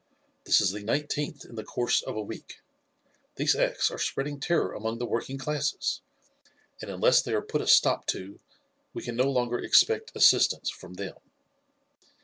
[0.45, 2.55] This is the nineteenth in the course of a week.
[3.35, 6.01] These acts are spreading terror among the working classes,
[6.81, 8.39] and unless they are put a stop to
[8.95, 11.17] we can no longer expect assistance from them.